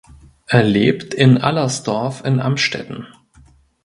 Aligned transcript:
Er 0.47 0.63
lebt 0.63 1.13
in 1.13 1.37
Allersdorf 1.37 2.23
in 2.25 2.39
Amstetten. 2.39 3.05